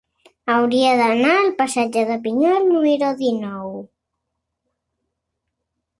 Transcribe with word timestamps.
Hauria 0.53 0.93
d'anar 1.01 1.33
al 1.41 1.51
passatge 1.59 2.03
de 2.11 2.17
Pinyol 2.25 2.65
número 2.71 3.13
dinou. 3.19 3.69